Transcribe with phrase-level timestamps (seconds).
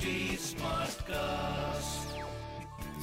[0.00, 2.06] HT Smartcast.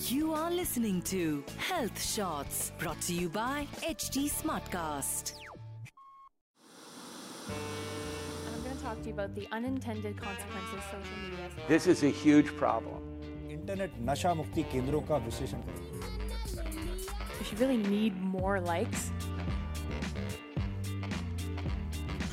[0.09, 5.33] You are listening to Health Shots brought to you by HT Smartcast.
[7.49, 11.49] I'm going to talk to you about the unintended consequences of social media.
[11.67, 12.97] This is a huge problem.
[13.47, 15.77] Internet nasha mukti kendron ka visheshan karo.
[17.39, 19.11] If you really need more likes.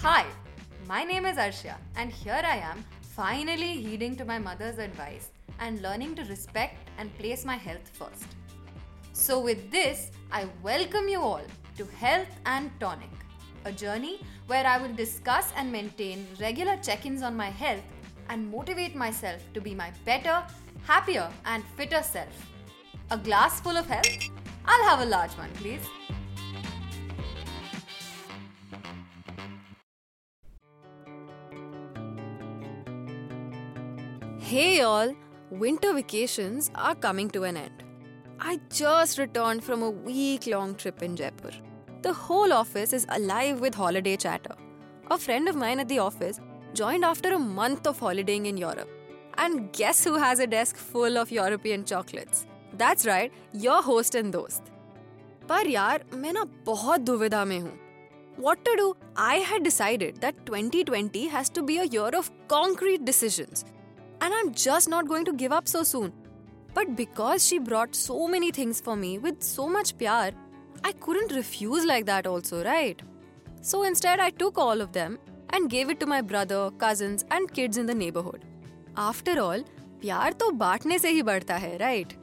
[0.01, 0.25] Hi,
[0.89, 2.83] my name is Arshia and here I am
[3.17, 5.29] finally heeding to my mother's advice
[5.61, 8.27] and learning to respect and place my health first.
[9.13, 11.43] So, with this, I welcome you all
[11.77, 13.15] to Health and Tonic,
[13.65, 17.85] a journey where I will discuss and maintain regular check ins on my health
[18.31, 20.43] and motivate myself to be my better,
[20.85, 22.51] happier, and fitter self.
[23.13, 24.09] A glass full of health?
[24.65, 25.87] I'll have a large one, please.
[34.44, 35.16] Hey all,
[35.52, 37.84] winter vacations are coming to an end.
[38.40, 41.52] I just returned from a week long trip in Jaipur.
[42.02, 44.56] The whole office is alive with holiday chatter.
[45.12, 46.40] A friend of mine at the office
[46.74, 48.90] joined after a month of holidaying in Europe.
[49.38, 52.46] And guess who has a desk full of European chocolates?
[52.78, 54.62] That's right, your host and dost.
[55.50, 57.78] पर यार मैं ना बहुत दुविधा में हूँ
[58.38, 58.96] What to do?
[59.18, 63.66] I had decided that 2020 has to be a year of concrete decisions.
[64.25, 66.13] and I'm just not going to give up so soon.
[66.73, 70.33] But because she brought so many things for me with so much pyar,
[70.83, 73.03] I couldn't refuse like that, also, right?
[73.61, 75.19] So instead, I took all of them
[75.51, 78.45] and gave it to my brother, cousins, and kids in the neighborhood.
[78.97, 79.63] After all,
[80.01, 82.17] pyar to baatne se hi badta hai, right?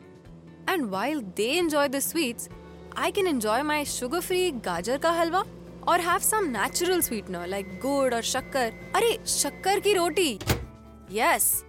[0.67, 2.50] And while they enjoy the sweets,
[2.95, 5.47] I can enjoy my sugar-free gajar ka halwa
[5.88, 8.72] or have some natural sweetener like gur or shakkar.
[8.94, 10.40] Arey shakkar ki roti.
[11.09, 11.63] Yes,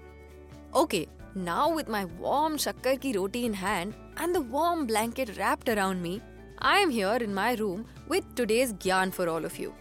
[0.75, 5.69] Okay, now with my warm shakkar ki roti in hand and the warm blanket wrapped
[5.69, 6.23] around me,
[6.61, 9.75] I am here in my room with today's gyan for all of you.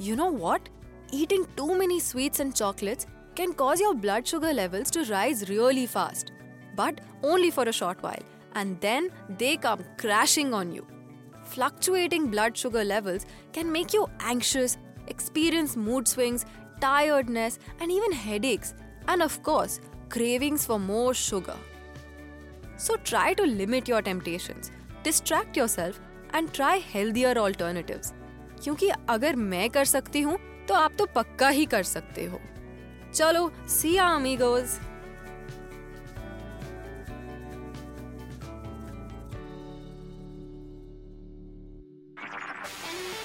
[0.00, 0.68] You know what?
[1.12, 5.86] Eating too many sweets and chocolates can cause your blood sugar levels to rise really
[5.86, 6.32] fast,
[6.74, 8.24] but only for a short while,
[8.56, 10.84] and then they come crashing on you.
[11.44, 14.76] Fluctuating blood sugar levels can make you anxious,
[15.06, 16.46] experience mood swings,
[16.80, 18.74] tiredness, and even headaches,
[19.06, 19.80] and of course,
[20.12, 21.56] cravings for more sugar.
[22.76, 24.70] So try to limit your temptations,
[25.04, 26.00] distract yourself,
[26.32, 28.12] and try healthier alternatives.
[28.62, 32.40] क्योंकि अगर मैं कर सकती हूँ तो आप तो पक्का ही कर सकते हो
[33.14, 34.78] चलो सी या अमीगोज